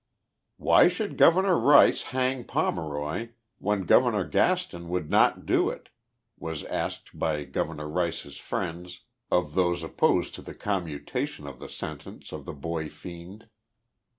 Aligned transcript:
u 0.57 0.65
Why 0.65 0.87
should 0.87 1.15
Governor 1.15 1.59
Rice 1.59 2.01
hang 2.09 2.45
Pomeroy 2.45 3.33
when 3.59 3.83
Governor 3.83 4.23
Gaston 4.25 4.89
would 4.89 5.11
not 5.11 5.45
do 5.45 5.69
it 5.69 5.89
was 6.39 6.63
asked 6.63 7.19
by 7.19 7.43
Governor 7.43 7.87
Rice's 7.87 8.37
friends 8.37 9.01
of 9.29 9.53
those 9.53 9.83
opposed 9.83 10.33
to 10.33 10.41
the 10.41 10.55
commutation 10.55 11.45
of 11.45 11.59
the 11.59 11.69
sentence 11.69 12.31
of 12.31 12.45
the 12.45 12.53
boy 12.53 12.89
fiend. 12.89 13.47